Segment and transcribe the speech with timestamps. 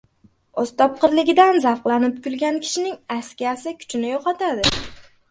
[0.61, 4.73] O‘z topqirligidan zavqlanib kulgan kishining askiyasi kuchini yo‘qotadi.